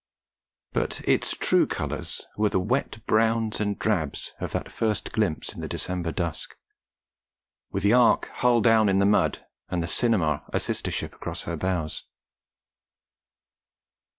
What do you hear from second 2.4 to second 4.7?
the wet browns and drabs of